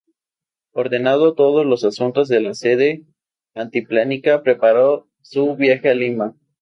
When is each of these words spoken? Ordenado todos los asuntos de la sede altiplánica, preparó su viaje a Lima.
Ordenado 0.73 1.35
todos 1.35 1.63
los 1.63 1.83
asuntos 1.83 2.27
de 2.27 2.41
la 2.41 2.55
sede 2.55 3.05
altiplánica, 3.53 4.41
preparó 4.41 5.07
su 5.21 5.55
viaje 5.55 5.89
a 5.89 5.93
Lima. 5.93 6.33